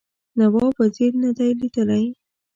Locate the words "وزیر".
0.81-1.11